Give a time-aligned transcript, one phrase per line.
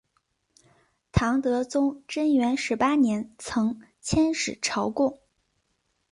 [1.11, 5.19] 唐德宗贞元十八年曾遣使朝贡。